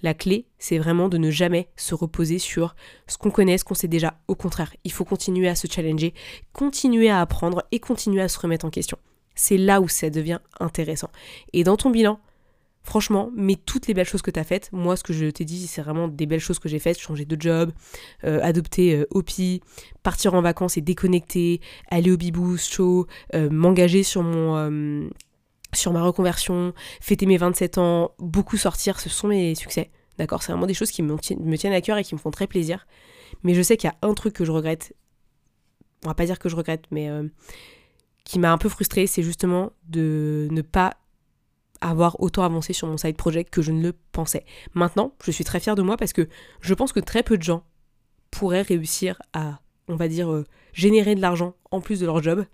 [0.02, 2.76] La clé, c'est vraiment de ne jamais se reposer sur
[3.08, 4.20] ce qu'on connaît, ce qu'on sait déjà.
[4.28, 6.14] Au contraire, il faut continuer à se challenger,
[6.52, 8.98] continuer à apprendre et continuer à se remettre en question.
[9.34, 11.10] C'est là où ça devient intéressant.
[11.54, 12.20] Et dans ton bilan,
[12.84, 14.70] franchement, mets toutes les belles choses que tu as faites.
[14.72, 17.00] Moi, ce que je t'ai dit, c'est vraiment des belles choses que j'ai faites.
[17.00, 17.72] Changer de job,
[18.24, 19.60] euh, adopter euh,
[20.04, 25.10] partir en vacances et déconnecter, aller au Biboost Show, euh, m'engager sur mon
[25.76, 29.90] sur ma reconversion, fêter mes 27 ans, beaucoup sortir, ce sont mes succès.
[30.18, 30.44] D'accord?
[30.44, 32.86] C'est vraiment des choses qui me, tiennent à cœur et qui me font très plaisir.
[33.44, 34.96] Mais je sais qu'il y a un truc que je regrette.
[36.06, 37.28] On va pas dire que je regrette, mais euh,
[38.24, 40.98] qui m'a un peu frustrée, c'est justement de ne pas
[41.90, 44.46] avoir autant avancé sur mon side project que je ne le pensais.
[44.74, 46.28] Maintenant, je suis très fière de moi parce que
[46.62, 47.64] je pense que très peu de gens
[48.32, 52.46] pourraient réussir à, on va dire, euh, générer de l'argent en plus de leur job.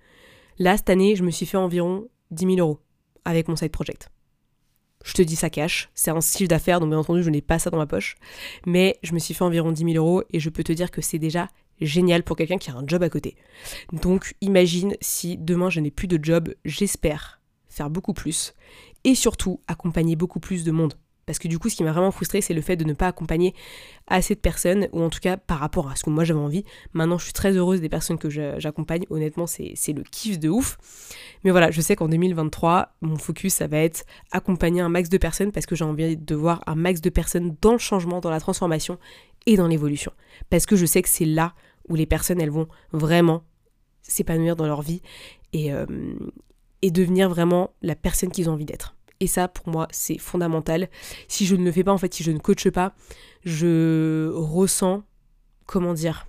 [0.57, 2.79] Là, cette année, je me suis fait environ 10 000 euros
[3.23, 4.09] avec mon side project.
[5.05, 7.57] Je te dis ça cash, c'est un style d'affaires, donc bien entendu je n'ai pas
[7.57, 8.17] ça dans ma poche,
[8.65, 10.99] mais je me suis fait environ 10 000 euros et je peux te dire que
[10.99, 11.47] c'est déjà
[11.79, 13.37] génial pour quelqu'un qui a un job à côté.
[13.93, 17.39] Donc imagine si demain je n'ai plus de job, j'espère
[17.69, 18.53] faire beaucoup plus
[19.03, 20.93] et surtout accompagner beaucoup plus de monde.
[21.29, 23.05] Parce que du coup, ce qui m'a vraiment frustré, c'est le fait de ne pas
[23.05, 23.53] accompagner
[24.07, 26.65] assez de personnes, ou en tout cas par rapport à ce que moi j'avais envie.
[26.93, 29.03] Maintenant, je suis très heureuse des personnes que j'accompagne.
[29.11, 30.79] Honnêtement, c'est le kiff de ouf.
[31.43, 35.19] Mais voilà, je sais qu'en 2023, mon focus, ça va être accompagner un max de
[35.19, 38.31] personnes parce que j'ai envie de voir un max de personnes dans le changement, dans
[38.31, 38.97] la transformation
[39.45, 40.11] et dans l'évolution.
[40.49, 41.53] Parce que je sais que c'est là
[41.89, 43.43] où les personnes, elles vont vraiment
[44.01, 45.03] s'épanouir dans leur vie
[45.53, 45.85] et, euh,
[46.81, 48.95] et devenir vraiment la personne qu'ils ont envie d'être.
[49.19, 50.89] Et ça, pour moi, c'est fondamental.
[51.27, 52.93] Si je ne le fais pas, en fait, si je ne coache pas,
[53.43, 55.03] je ressens,
[55.65, 56.27] comment dire,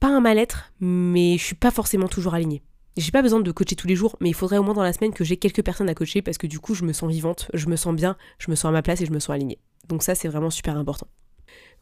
[0.00, 2.62] pas un mal-être, mais je suis pas forcément toujours alignée.
[2.96, 4.92] J'ai pas besoin de coacher tous les jours, mais il faudrait au moins dans la
[4.92, 7.50] semaine que j'ai quelques personnes à coacher parce que du coup, je me sens vivante,
[7.52, 9.58] je me sens bien, je me sens à ma place et je me sens alignée.
[9.88, 11.06] Donc ça, c'est vraiment super important.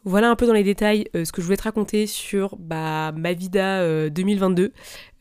[0.06, 3.12] Voilà un peu dans les détails euh, ce que je voulais te raconter sur bah,
[3.12, 4.72] ma vida 2022.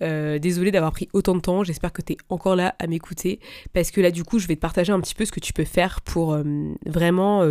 [0.02, 3.40] Euh, désolée d'avoir pris autant de temps, j'espère que tu es encore là à m'écouter
[3.72, 5.54] parce que là du coup je vais te partager un petit peu ce que tu
[5.54, 6.44] peux faire pour euh,
[6.86, 7.42] vraiment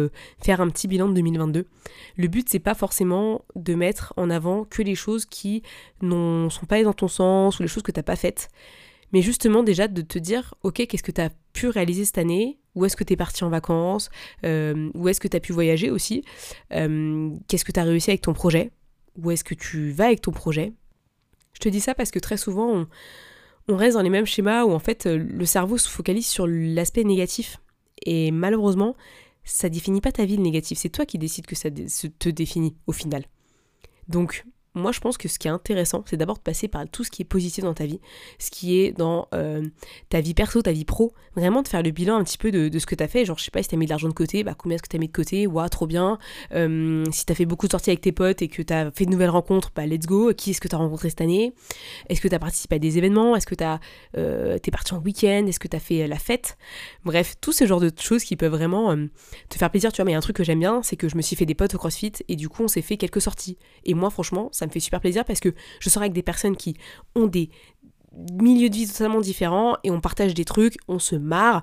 [0.44, 1.66] faire un petit bilan de 2022.
[2.16, 5.62] Le but c'est pas forcément de mettre en avant que les choses qui
[6.02, 8.50] ne sont pas dans ton sens ou les choses que t'as pas faites
[9.12, 12.58] mais justement déjà de te dire, ok, qu'est-ce que tu as pu réaliser cette année?
[12.74, 14.10] Où est-ce que tu parti en vacances?
[14.44, 16.24] Euh, Où est-ce que tu as pu voyager aussi?
[16.72, 18.70] Euh, Qu'est-ce que tu as réussi avec ton projet?
[19.16, 20.72] Où est-ce que tu vas avec ton projet?
[21.52, 22.86] Je te dis ça parce que très souvent,
[23.68, 27.04] on, reste dans les mêmes schémas où en fait le cerveau se focalise sur l'aspect
[27.04, 27.58] négatif.
[28.06, 28.96] Et malheureusement,
[29.44, 32.74] ça définit pas ta vie le négatif, c'est toi qui décides que ça te définit
[32.86, 33.24] au final.
[34.08, 37.04] Donc moi je pense que ce qui est intéressant, c'est d'abord de passer par tout
[37.04, 38.00] ce qui est positif dans ta vie,
[38.38, 39.66] ce qui est dans euh,
[40.08, 42.78] ta vie perso, ta vie pro, vraiment de faire le bilan un petit peu de,
[42.78, 44.08] ce que tu as fait, genre je sais pas si tu as mis de l'argent
[44.08, 46.18] de côté, bah combien est-ce que tu as mis de côté, waouh trop bien,
[46.54, 48.90] euh, si tu as fait beaucoup de sorties avec tes potes et que tu as
[48.90, 51.52] fait de nouvelles rencontres, bah let's go, qui est-ce que tu as rencontré cette année,
[52.08, 53.64] est-ce que tu as participé à des événements, est-ce que tu
[54.16, 56.56] euh, es parti en week-end, est-ce que tu as fait la fête,
[57.04, 58.96] bref, tout ce genre de choses qui peuvent vraiment
[59.48, 60.96] te faire plaisir, tu vois, mais il y a un truc que j'aime bien, c'est
[60.96, 62.96] que je me suis fait des potes au CrossFit et du coup on s'est fait
[62.96, 66.12] quelques sorties, et moi franchement, ça me fait super plaisir parce que je sors avec
[66.12, 66.76] des personnes qui
[67.14, 67.50] ont des
[68.40, 71.62] milieux de vie totalement différents et on partage des trucs, on se marre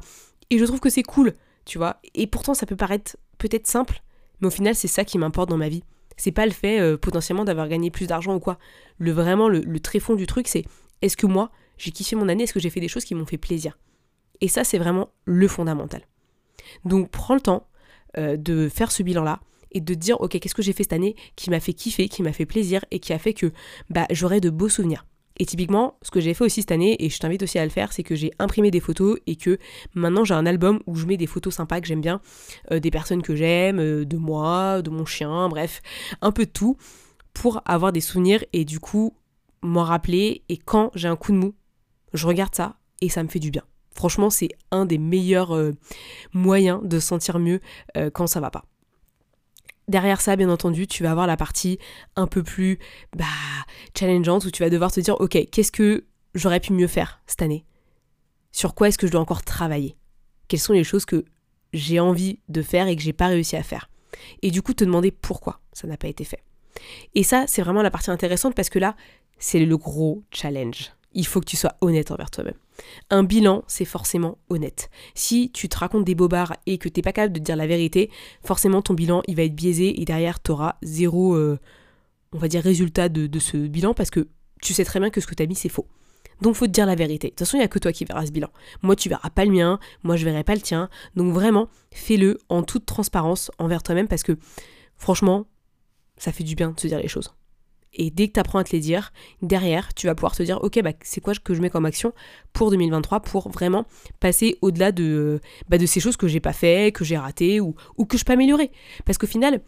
[0.49, 1.33] et je trouve que c'est cool,
[1.65, 1.97] tu vois.
[2.15, 4.01] Et pourtant ça peut paraître peut-être simple,
[4.41, 5.83] mais au final c'est ça qui m'importe dans ma vie.
[6.17, 8.57] C'est pas le fait euh, potentiellement d'avoir gagné plus d'argent ou quoi.
[8.97, 10.65] Le vraiment le, le tréfond du truc c'est
[11.01, 13.25] est-ce que moi j'ai kiffé mon année, est-ce que j'ai fait des choses qui m'ont
[13.25, 13.77] fait plaisir?
[14.41, 16.01] Et ça c'est vraiment le fondamental.
[16.85, 17.67] Donc prends le temps
[18.17, 19.39] euh, de faire ce bilan là
[19.71, 22.23] et de dire ok qu'est-ce que j'ai fait cette année qui m'a fait kiffer, qui
[22.23, 23.51] m'a fait plaisir et qui a fait que
[23.89, 25.05] bah j'aurai de beaux souvenirs.
[25.39, 27.71] Et typiquement, ce que j'ai fait aussi cette année, et je t'invite aussi à le
[27.71, 29.57] faire, c'est que j'ai imprimé des photos et que
[29.93, 32.19] maintenant j'ai un album où je mets des photos sympas que j'aime bien,
[32.71, 35.81] euh, des personnes que j'aime, euh, de moi, de mon chien, bref,
[36.21, 36.75] un peu de tout,
[37.33, 39.15] pour avoir des souvenirs et du coup
[39.61, 40.43] m'en rappeler.
[40.49, 41.55] Et quand j'ai un coup de mou,
[42.13, 43.63] je regarde ça et ça me fait du bien.
[43.95, 45.71] Franchement, c'est un des meilleurs euh,
[46.33, 47.61] moyens de sentir mieux
[48.13, 48.65] quand ça va pas.
[49.89, 51.79] Derrière ça, bien entendu, tu vas avoir la partie
[52.15, 52.77] un peu plus
[53.17, 53.25] bah,
[53.97, 57.41] challengeante où tu vas devoir te dire, ok, qu'est-ce que j'aurais pu mieux faire cette
[57.41, 57.65] année?
[58.51, 59.97] Sur quoi est-ce que je dois encore travailler?
[60.47, 61.25] Quelles sont les choses que
[61.73, 63.89] j'ai envie de faire et que j'ai pas réussi à faire?
[64.43, 66.43] Et du coup, te demander pourquoi ça n'a pas été fait.
[67.15, 68.95] Et ça, c'est vraiment la partie intéressante parce que là,
[69.39, 70.91] c'est le gros challenge.
[71.13, 72.53] il faut que tu sois honnête envers toi-même.
[73.09, 74.89] Un bilan, c'est forcément honnête.
[75.15, 78.09] Si tu te racontes des bobards et que t'es pas capable de dire la vérité,
[78.43, 81.59] forcément ton bilan il va être biaisé et derrière tu auras zéro, euh,
[82.31, 84.27] on va dire, résultat de, ce bilan parce que
[84.61, 85.87] tu sais très bien que ce que tu as mis c'est faux.
[86.41, 87.27] Donc faut te dire la vérité.
[87.27, 88.49] De toute façon, il n'y a que toi qui verras ce bilan.
[88.81, 90.89] Moi, tu verras pas le mien, moi je verrai pas le tien.
[91.15, 94.37] Donc vraiment, fais-le en toute transparence envers toi-même parce que
[94.95, 95.47] franchement,
[96.17, 97.33] ça fait du bien de se dire les choses.
[97.93, 100.59] Et dès que tu apprends à te les dire, derrière, tu vas pouvoir te dire,
[100.63, 102.13] ok, bah, c'est quoi que je mets comme action
[102.53, 103.85] pour 2023 pour vraiment
[104.19, 107.75] passer au-delà de, bah, de ces choses que j'ai pas fait, que j'ai raté ou,
[107.97, 108.71] ou que je peux améliorer.
[109.05, 109.61] Parce qu'au final,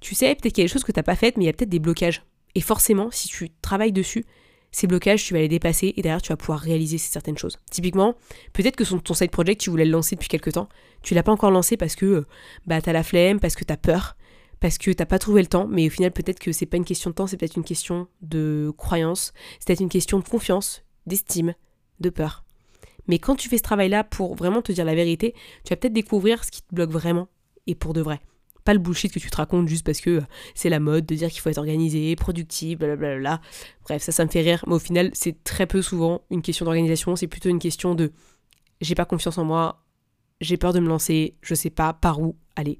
[0.00, 1.46] tu sais, peut-être qu'il y a des choses que tu n'as pas faites, mais il
[1.46, 2.22] y a peut-être des blocages.
[2.54, 4.24] Et forcément, si tu travailles dessus,
[4.70, 7.58] ces blocages, tu vas les dépasser et derrière, tu vas pouvoir réaliser certaines choses.
[7.70, 8.14] Typiquement,
[8.52, 10.68] peut-être que ton side project, tu voulais le lancer depuis quelques temps,
[11.02, 12.26] tu l'as pas encore lancé parce que euh,
[12.66, 14.16] bah, tu as la flemme, parce que tu as peur,
[14.60, 16.84] parce que t'as pas trouvé le temps, mais au final peut-être que c'est pas une
[16.84, 20.82] question de temps, c'est peut-être une question de croyance, c'est peut-être une question de confiance,
[21.06, 21.54] d'estime,
[22.00, 22.44] de peur.
[23.06, 25.94] Mais quand tu fais ce travail-là pour vraiment te dire la vérité, tu vas peut-être
[25.94, 27.28] découvrir ce qui te bloque vraiment
[27.66, 28.20] et pour de vrai.
[28.64, 30.20] Pas le bullshit que tu te racontes juste parce que
[30.54, 33.40] c'est la mode de dire qu'il faut être organisé, productif, blablabla.
[33.84, 36.66] Bref, ça, ça me fait rire, mais au final, c'est très peu souvent une question
[36.66, 38.12] d'organisation, c'est plutôt une question de
[38.82, 39.82] j'ai pas confiance en moi,
[40.40, 42.78] j'ai peur de me lancer, je sais pas par où aller.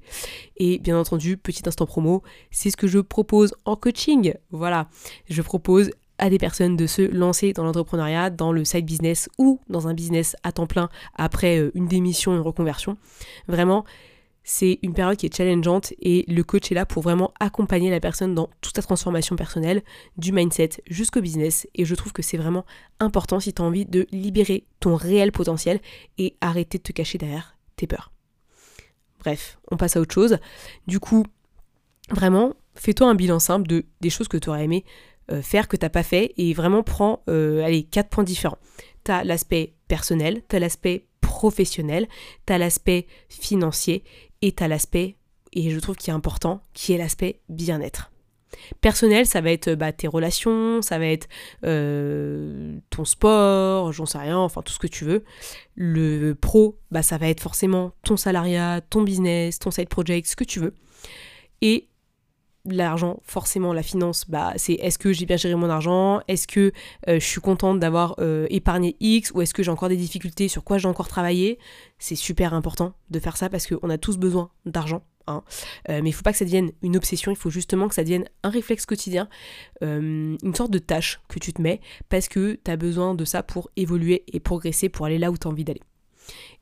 [0.57, 4.33] Et bien entendu, petit instant promo, c'est ce que je propose en coaching.
[4.51, 4.89] Voilà,
[5.29, 9.59] je propose à des personnes de se lancer dans l'entrepreneuriat, dans le side business ou
[9.69, 12.97] dans un business à temps plein après euh, une démission, une reconversion.
[13.47, 13.85] Vraiment,
[14.43, 17.99] c'est une période qui est challengeante et le coach est là pour vraiment accompagner la
[17.99, 19.83] personne dans toute sa transformation personnelle,
[20.17, 21.67] du mindset jusqu'au business.
[21.75, 22.65] Et je trouve que c'est vraiment
[22.99, 25.79] important si tu as envie de libérer ton réel potentiel
[26.17, 28.11] et arrêter de te cacher derrière tes peurs.
[29.19, 30.37] Bref, on passe à autre chose.
[30.87, 31.25] Du coup,
[32.09, 34.85] vraiment, fais-toi un bilan simple de des choses que tu aurais aimé
[35.31, 38.57] euh, faire que tu n'as pas fait et vraiment prends euh, allez, quatre points différents.
[39.03, 41.05] Tu as l'aspect personnel, tu as l'aspect
[41.39, 42.09] professionnel,
[42.45, 44.03] tu as l'aspect financier
[44.41, 45.15] et tu as l'aspect,
[45.53, 48.11] et je trouve qui est important, qui est l'aspect bien-être.
[48.81, 51.29] Personnel, ça va être bah, tes relations, ça va être
[51.63, 55.23] euh, ton sport, j'en sais rien, enfin tout ce que tu veux.
[55.75, 60.35] Le pro, bah, ça va être forcément ton salariat, ton business, ton side project, ce
[60.35, 60.73] que tu veux.
[61.61, 61.87] Et
[62.75, 66.71] l'argent, forcément la finance, bah, c'est est-ce que j'ai bien géré mon argent, est-ce que
[67.07, 69.31] euh, je suis contente d'avoir euh, épargné X?
[69.33, 71.59] Ou est-ce que j'ai encore des difficultés, sur quoi j'ai encore travaillé?
[71.97, 75.03] C'est super important de faire ça parce qu'on a tous besoin d'argent.
[75.27, 75.43] Hein.
[75.89, 78.03] Euh, mais il faut pas que ça devienne une obsession, il faut justement que ça
[78.03, 79.29] devienne un réflexe quotidien,
[79.81, 83.43] une sorte de tâche que tu te mets parce que tu as besoin de ça
[83.43, 85.81] pour évoluer et progresser, pour aller là où tu as envie d'aller.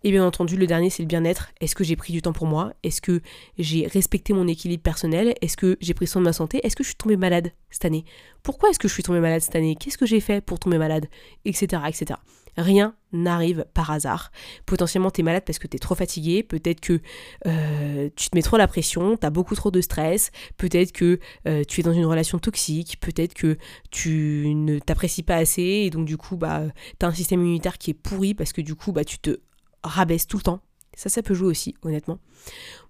[0.03, 1.49] Et bien entendu, le dernier, c'est le bien-être.
[1.60, 2.73] Est-ce que j'ai pris du temps pour moi?
[2.84, 3.21] Est-ce que
[3.58, 5.34] j'ai respecté mon équilibre personnel?
[5.41, 6.60] Est-ce que j'ai pris soin de ma santé?
[6.63, 8.06] Est-ce que je suis tombée malade cette année?
[8.43, 9.75] Pourquoi est-ce que je suis tombée malade cette année?
[9.75, 11.08] Qu'est-ce que j'ai fait pour tomber malade?
[11.45, 11.82] Etc.
[11.88, 12.19] etc.
[12.58, 14.32] Rien n'arrive par hasard.
[14.65, 17.01] Potentiellement, tu es malade parce que tu es trop fatigué, peut-être que
[17.45, 21.19] euh, tu te mets trop la pression, tu as beaucoup trop de stress, peut-être que
[21.47, 23.58] euh, tu es dans une relation toxique, peut-être que
[23.91, 25.62] tu ne t'apprécies pas assez.
[25.62, 26.63] Et donc du coup, bah,
[26.99, 29.39] tu as un système immunitaire qui est pourri parce que du coup, bah, tu te
[29.88, 30.62] rabaisse tout le temps.
[30.95, 32.19] Ça, ça peut jouer aussi, honnêtement.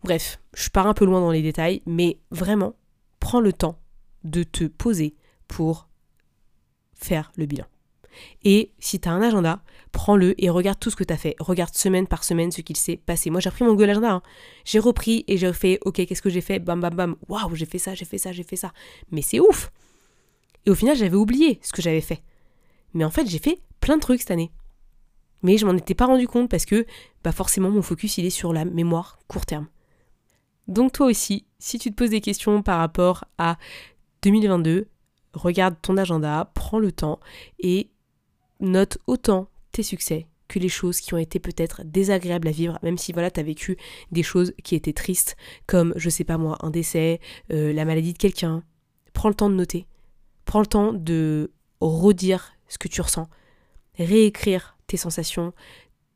[0.03, 2.73] Bref, je pars un peu loin dans les détails, mais vraiment,
[3.19, 3.79] prends le temps
[4.23, 5.15] de te poser
[5.47, 5.87] pour
[6.93, 7.65] faire le bilan.
[8.43, 11.35] Et si tu as un agenda, prends-le et regarde tout ce que tu as fait.
[11.39, 13.29] Regarde semaine par semaine ce qu'il s'est passé.
[13.29, 14.11] Moi, j'ai repris mon Google Agenda.
[14.11, 14.21] Hein.
[14.65, 16.59] J'ai repris et j'ai fait, ok, qu'est-ce que j'ai fait?
[16.59, 17.15] Bam, bam, bam.
[17.27, 18.73] Waouh, j'ai fait ça, j'ai fait ça, j'ai fait ça.
[19.11, 19.71] Mais c'est ouf
[20.65, 22.23] Et au final, j'avais oublié ce que j'avais fait.
[22.93, 24.51] Mais en fait, j'ai fait plein de trucs cette année.
[25.43, 26.85] Mais je m'en étais pas rendu compte parce que
[27.23, 29.67] bah forcément mon focus il est sur la mémoire court terme.
[30.67, 33.57] Donc toi aussi, si tu te poses des questions par rapport à
[34.23, 34.87] 2022,
[35.33, 37.19] regarde ton agenda, prends le temps
[37.59, 37.89] et
[38.59, 42.97] note autant tes succès que les choses qui ont été peut-être désagréables à vivre, même
[42.97, 43.77] si voilà, tu as vécu
[44.11, 47.19] des choses qui étaient tristes, comme, je sais pas moi, un décès,
[47.51, 48.63] euh, la maladie de quelqu'un.
[49.13, 49.87] Prends le temps de noter.
[50.45, 53.27] Prends le temps de redire ce que tu ressens.
[53.97, 55.53] Réécrire tes sensations,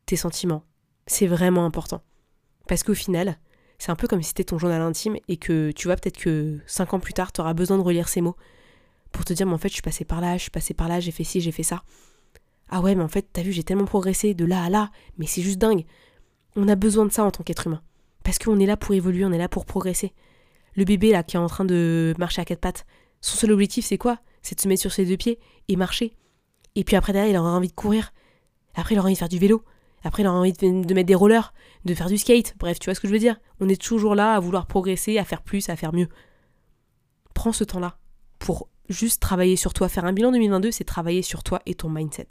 [0.06, 0.64] tes sentiments.
[1.06, 2.02] C'est vraiment important.
[2.68, 3.38] Parce qu'au final,
[3.78, 6.58] c'est un peu comme si c'était ton journal intime et que tu vois peut-être que
[6.66, 8.36] cinq ans plus tard, tu auras besoin de relire ces mots
[9.10, 10.88] pour te dire, mais en fait, je suis passé par là, je suis passé par
[10.88, 11.82] là, j'ai fait ci, j'ai fait ça.
[12.70, 15.26] Ah ouais, mais en fait, t'as vu, j'ai tellement progressé de là à là, mais
[15.26, 15.84] c'est juste dingue.
[16.56, 17.82] On a besoin de ça en tant qu'être humain.
[18.24, 20.14] Parce qu'on est là pour évoluer, on est là pour progresser.
[20.74, 22.86] Le bébé là qui est en train de marcher à quatre pattes,
[23.20, 24.18] son seul objectif c'est quoi?
[24.40, 26.16] C'est de se mettre sur ses deux pieds et marcher.
[26.74, 28.12] Et puis après derrière, il aura envie de courir.
[28.74, 29.64] Après, il a envie de faire du vélo.
[30.04, 31.52] Après, il a envie de, mettre des rollers,
[31.84, 32.54] de faire du skate.
[32.58, 33.38] Bref, tu vois ce que je veux dire?
[33.60, 36.08] On est toujours là à vouloir progresser, à faire plus, à faire mieux.
[37.34, 37.98] Prends ce temps-là
[38.38, 39.88] pour juste travailler sur toi.
[39.88, 42.28] Faire un bilan 2022, c'est travailler sur toi et ton mindset.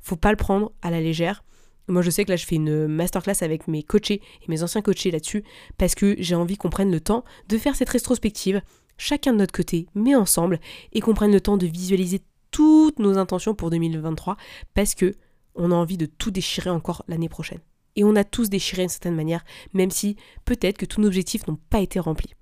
[0.00, 1.42] Faut pas le prendre à la légère.
[1.88, 4.82] Moi, je sais que là, je fais une masterclass avec mes coachés et mes anciens
[4.82, 5.44] coachés là-dessus
[5.78, 8.60] parce que j'ai envie qu'on prenne le temps de faire cette rétrospective,
[8.98, 10.60] chacun de notre côté, mais ensemble,
[10.92, 14.36] et qu'on prenne le temps de visualiser toutes nos intentions pour 2023
[14.74, 15.14] parce que
[15.56, 17.60] on a envie de tout déchirer encore l'année prochaine.
[17.96, 21.46] Et on a tous déchiré d'une certaine manière, même si peut-être que tous nos objectifs
[21.46, 22.34] n'ont pas été remplis.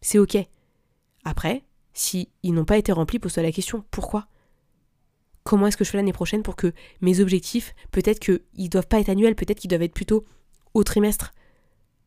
[0.00, 0.36] C'est ok.
[1.24, 4.28] Après, si ils n'ont pas été remplis, pose-toi la question pourquoi?
[5.42, 8.88] Comment est-ce que je fais l'année prochaine pour que mes objectifs, peut-être qu'ils ne doivent
[8.88, 10.24] pas être annuels, peut-être qu'ils doivent être plutôt
[10.74, 11.32] au trimestre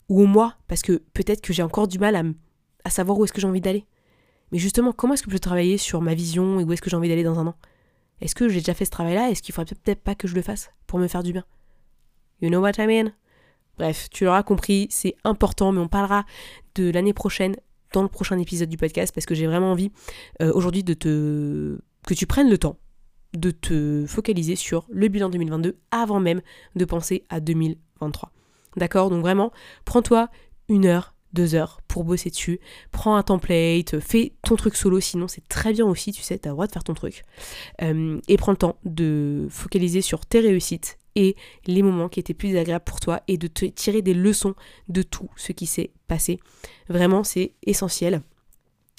[0.10, 2.36] ou au mois, parce que peut-être que j'ai encore du mal
[2.84, 3.86] à, savoir où est-ce que j'ai envie d'aller?
[4.52, 6.90] Mais justement, comment est-ce que je peux travailler sur ma vision et où est-ce que
[6.90, 7.56] j'ai envie d'aller dans un an?
[8.22, 9.30] Est-ce que j'ai déjà fait ce travail-là?
[9.30, 11.46] Est-ce qu'il faudrait peut-être pas que je le fasse pour me faire du bien?
[12.42, 13.12] You know what I mean?
[13.78, 16.26] Bref, tu l'auras compris, c'est important, mais on parlera
[16.76, 17.56] de l'année prochaine
[17.94, 19.92] dans le prochain épisode du podcast parce que j'ai vraiment envie
[20.42, 22.78] euh, aujourd'hui de te que tu prennes le temps
[23.34, 26.42] de te focaliser sur le bilan 2022 avant même
[26.76, 28.32] de penser à 2023.
[28.78, 29.10] D'accord?
[29.10, 29.52] Donc vraiment,
[29.86, 30.30] prends-toi
[30.68, 32.60] une heure, deux heures pour bosser dessus.
[32.92, 36.50] Prends un template, fais ton truc solo, sinon c'est très bien aussi, tu sais, t'as
[36.50, 37.24] le droit de faire ton truc.
[37.82, 42.34] Euh, et prends le temps de focaliser sur tes réussites et les moments qui étaient
[42.34, 44.56] plus agréables pour toi et de te tirer des leçons
[44.88, 46.40] de tout ce qui s'est passé.
[46.88, 48.22] Vraiment, c'est essentiel.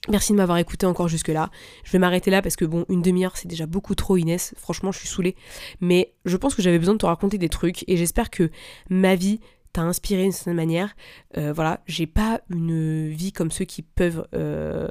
[0.09, 1.51] Merci de m'avoir écouté encore jusque-là.
[1.85, 4.55] Je vais m'arrêter là parce que bon, une demi-heure c'est déjà beaucoup trop Inès.
[4.57, 5.37] Franchement, je suis saoulée.
[5.81, 8.51] Mais je pense que j'avais besoin de te raconter des trucs et j'espère que
[8.88, 9.40] ma vie
[9.73, 10.95] t'a inspiré d'une certaine manière.
[11.37, 14.89] Euh, voilà, j'ai pas une vie comme ceux qui peuvent euh,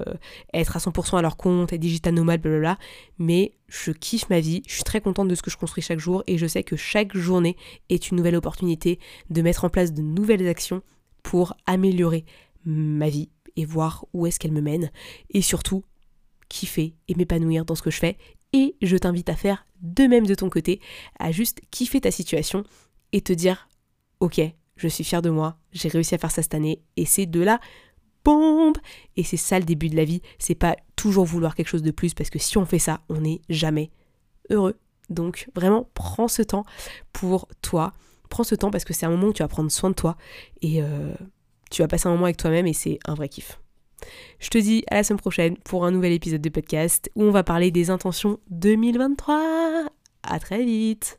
[0.53, 2.77] être à 100% à leur compte, être digital nomade, blablabla.
[3.17, 5.99] Mais je kiffe ma vie, je suis très contente de ce que je construis chaque
[5.99, 7.57] jour et je sais que chaque journée
[7.89, 10.81] est une nouvelle opportunité de mettre en place de nouvelles actions
[11.23, 12.25] pour améliorer
[12.65, 14.91] ma vie et voir où est-ce qu'elle me mène.
[15.31, 15.83] Et surtout,
[16.47, 18.17] kiffer et m'épanouir dans ce que je fais.
[18.53, 20.81] Et je t'invite à faire de même de ton côté,
[21.19, 22.63] à juste kiffer ta situation
[23.11, 23.69] et te dire,
[24.19, 24.41] ok,
[24.79, 26.81] je suis fière de moi, j'ai réussi à faire ça cette année.
[26.97, 27.59] Et c'est de la
[28.23, 28.77] bombe.
[29.17, 31.91] Et c'est ça le début de la vie, c'est pas toujours vouloir quelque chose de
[31.91, 33.91] plus parce que si on fait ça, on n'est jamais
[34.49, 34.77] heureux.
[35.09, 36.63] Donc vraiment, prends ce temps
[37.13, 37.93] pour toi,
[38.29, 40.17] prends ce temps parce que c'est un moment où tu vas prendre soin de toi.
[40.61, 41.13] Et euh,
[41.71, 43.59] tu vas passer un moment avec toi-même et c'est un vrai kiff.
[44.39, 47.31] Je te dis à la semaine prochaine pour un nouvel épisode de podcast où on
[47.31, 49.87] va parler des intentions 2023.
[50.23, 51.18] À très vite